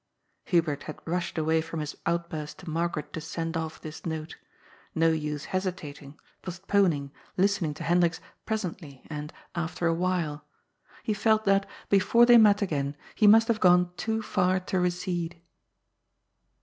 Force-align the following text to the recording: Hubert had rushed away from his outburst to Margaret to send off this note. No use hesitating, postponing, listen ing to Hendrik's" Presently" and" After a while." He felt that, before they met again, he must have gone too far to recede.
Hubert 0.45 0.81
had 0.85 0.99
rushed 1.05 1.37
away 1.37 1.61
from 1.61 1.79
his 1.79 1.95
outburst 2.07 2.57
to 2.57 2.69
Margaret 2.71 3.13
to 3.13 3.21
send 3.21 3.55
off 3.55 3.79
this 3.79 4.03
note. 4.03 4.35
No 4.95 5.09
use 5.11 5.45
hesitating, 5.53 6.19
postponing, 6.41 7.11
listen 7.37 7.67
ing 7.67 7.75
to 7.75 7.83
Hendrik's" 7.83 8.19
Presently" 8.47 9.05
and" 9.11 9.31
After 9.63 9.85
a 9.85 9.93
while." 9.93 10.43
He 11.03 11.13
felt 11.13 11.45
that, 11.45 11.69
before 11.89 12.25
they 12.25 12.39
met 12.39 12.63
again, 12.63 12.97
he 13.13 13.27
must 13.27 13.47
have 13.47 13.59
gone 13.59 13.91
too 13.95 14.23
far 14.23 14.59
to 14.61 14.79
recede. 14.79 15.39